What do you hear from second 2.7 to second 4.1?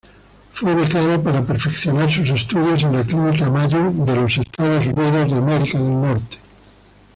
en la Clínica Mayo